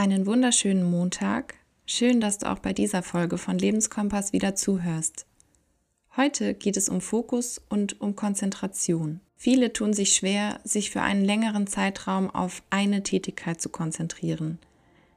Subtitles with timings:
[0.00, 1.56] Einen wunderschönen Montag.
[1.84, 5.26] Schön, dass du auch bei dieser Folge von Lebenskompass wieder zuhörst.
[6.16, 9.20] Heute geht es um Fokus und um Konzentration.
[9.36, 14.58] Viele tun sich schwer, sich für einen längeren Zeitraum auf eine Tätigkeit zu konzentrieren.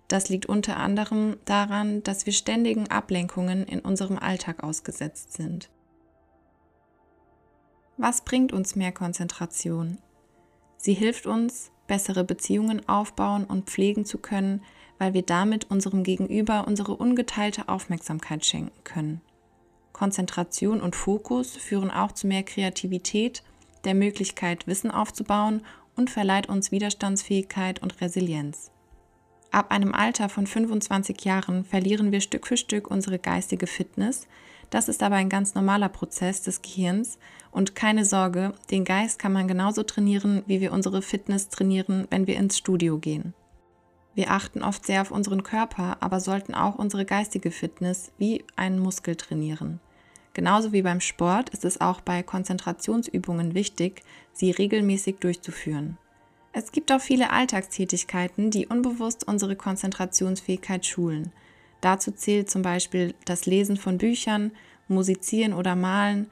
[0.09, 5.70] Das liegt unter anderem daran, dass wir ständigen Ablenkungen in unserem Alltag ausgesetzt sind.
[7.95, 10.00] Was bringt uns mehr Konzentration?
[10.75, 14.61] Sie hilft uns, bessere Beziehungen aufbauen und pflegen zu können,
[14.97, 19.21] weil wir damit unserem Gegenüber unsere ungeteilte Aufmerksamkeit schenken können.
[19.91, 23.43] Konzentration und Fokus führen auch zu mehr Kreativität,
[23.83, 25.61] der Möglichkeit, Wissen aufzubauen
[25.96, 28.71] und verleiht uns Widerstandsfähigkeit und Resilienz.
[29.52, 34.27] Ab einem Alter von 25 Jahren verlieren wir Stück für Stück unsere geistige Fitness.
[34.73, 37.19] Das ist aber ein ganz normaler Prozess des Gehirns
[37.52, 42.25] und keine Sorge, den Geist kann man genauso trainieren, wie wir unsere Fitness trainieren, wenn
[42.25, 43.36] wir ins Studio gehen.
[44.16, 48.80] Wir achten oft sehr auf unseren Körper, aber sollten auch unsere geistige Fitness wie einen
[48.80, 49.80] Muskel trainieren.
[50.33, 55.99] Genauso wie beim Sport ist es auch bei Konzentrationsübungen wichtig, sie regelmäßig durchzuführen.
[56.52, 61.31] Es gibt auch viele Alltagstätigkeiten, die unbewusst unsere Konzentrationsfähigkeit schulen.
[61.84, 64.53] Dazu zählt zum Beispiel das Lesen von Büchern,
[64.88, 66.28] Musizieren oder Malen,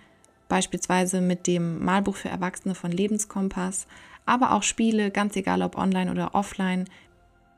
[0.48, 3.86] beispielsweise mit dem Malbuch für Erwachsene von Lebenskompass,
[4.26, 6.86] aber auch Spiele, ganz egal ob online oder offline,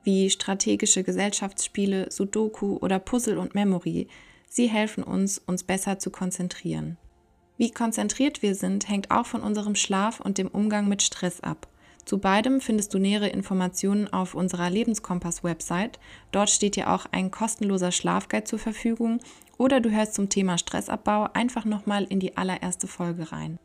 [0.04, 4.08] wie strategische Gesellschaftsspiele, Sudoku oder Puzzle und Memory.
[4.50, 6.98] Sie helfen uns, uns besser zu konzentrieren.
[7.58, 11.68] Wie konzentriert wir sind, hängt auch von unserem Schlaf und dem Umgang mit Stress ab.
[12.06, 16.00] Zu beidem findest du nähere Informationen auf unserer Lebenskompass-Website.
[16.32, 19.20] Dort steht dir auch ein kostenloser Schlafguide zur Verfügung
[19.58, 23.58] oder du hörst zum Thema Stressabbau einfach nochmal in die allererste Folge rein.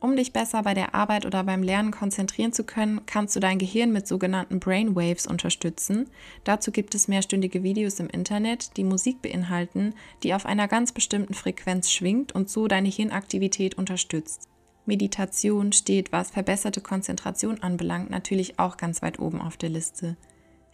[0.00, 3.58] Um dich besser bei der Arbeit oder beim Lernen konzentrieren zu können, kannst du dein
[3.58, 6.08] Gehirn mit sogenannten Brainwaves unterstützen.
[6.44, 11.34] Dazu gibt es mehrstündige Videos im Internet, die Musik beinhalten, die auf einer ganz bestimmten
[11.34, 14.48] Frequenz schwingt und so deine Hirnaktivität unterstützt.
[14.90, 20.16] Meditation steht, was verbesserte Konzentration anbelangt, natürlich auch ganz weit oben auf der Liste.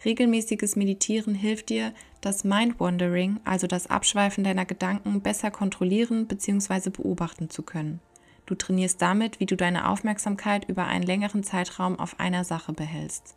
[0.03, 6.89] Regelmäßiges Meditieren hilft dir, das Mind-Wandering, also das Abschweifen deiner Gedanken, besser kontrollieren bzw.
[6.89, 7.99] beobachten zu können.
[8.47, 13.35] Du trainierst damit, wie du deine Aufmerksamkeit über einen längeren Zeitraum auf einer Sache behältst.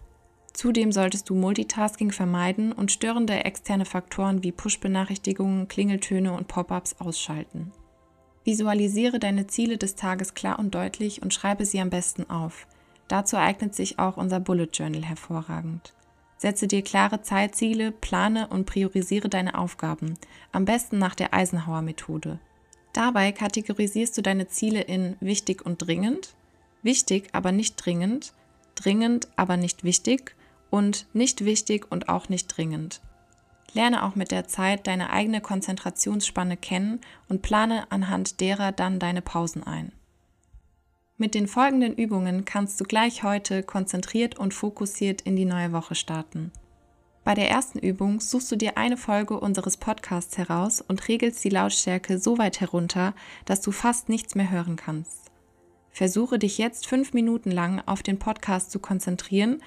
[0.55, 7.71] Zudem solltest du Multitasking vermeiden und störende externe Faktoren wie Push-Benachrichtigungen, Klingeltöne und Pop-ups ausschalten.
[8.45, 12.67] Visualisiere deine Ziele des Tages klar und deutlich und schreibe sie am besten auf.
[13.09, 15.93] Dazu eignet sich auch unser Bullet Journal hervorragend.
[16.39, 20.15] Setze dir klare Zeitziele, plane und priorisiere deine Aufgaben,
[20.53, 22.39] am besten nach der Eisenhower-Methode.
[22.95, 26.35] Dabei kategorisierst du deine Ziele in wichtig und dringend,
[26.83, 28.33] wichtig, aber nicht dringend,
[28.75, 30.35] dringend, aber nicht wichtig
[30.71, 33.03] und nicht wichtig und auch nicht dringend.
[33.75, 39.23] Lerne auch mit der Zeit deine eigene Konzentrationsspanne kennen und plane anhand derer dann deine
[39.23, 39.93] Pausen ein.
[41.17, 45.95] Mit den folgenden Übungen kannst du gleich heute konzentriert und fokussiert in die neue Woche
[45.95, 46.51] starten.
[47.25, 51.51] Bei der ersten Übung suchst du dir eine Folge unseres Podcasts heraus und regelst die
[51.51, 53.15] Lautstärke so weit herunter,
[53.45, 55.31] dass du fast nichts mehr hören kannst.
[55.91, 59.61] Versuche dich jetzt fünf Minuten lang auf den Podcast zu konzentrieren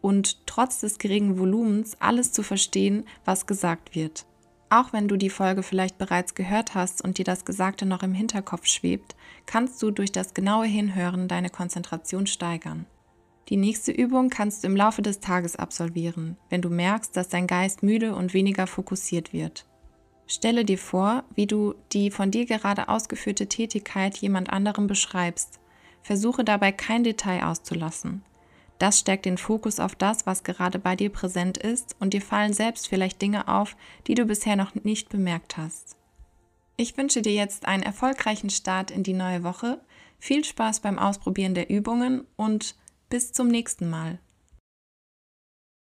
[0.00, 4.26] und trotz des geringen Volumens alles zu verstehen, was gesagt wird.
[4.70, 8.14] Auch wenn du die Folge vielleicht bereits gehört hast und dir das Gesagte noch im
[8.14, 12.86] Hinterkopf schwebt, kannst du durch das genaue Hinhören deine Konzentration steigern.
[13.48, 17.48] Die nächste Übung kannst du im Laufe des Tages absolvieren, wenn du merkst, dass dein
[17.48, 19.66] Geist müde und weniger fokussiert wird.
[20.28, 25.58] Stelle dir vor, wie du die von dir gerade ausgeführte Tätigkeit jemand anderem beschreibst.
[26.02, 28.22] Versuche dabei kein Detail auszulassen.
[28.80, 32.54] Das stärkt den Fokus auf das, was gerade bei dir präsent ist und dir fallen
[32.54, 33.76] selbst vielleicht Dinge auf,
[34.06, 35.96] die du bisher noch nicht bemerkt hast.
[36.78, 39.82] Ich wünsche dir jetzt einen erfolgreichen Start in die neue Woche,
[40.18, 42.74] viel Spaß beim Ausprobieren der Übungen und
[43.10, 44.18] bis zum nächsten Mal.